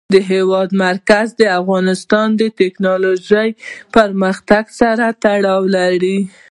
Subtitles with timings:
[0.13, 3.49] د هېواد مرکز د افغانستان د تکنالوژۍ
[3.95, 6.17] پرمختګ سره تړاو لري.